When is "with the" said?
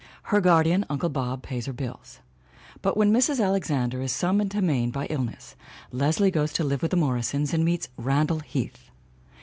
6.81-6.97